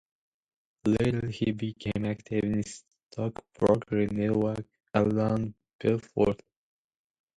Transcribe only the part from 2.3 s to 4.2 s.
in the Stockbroker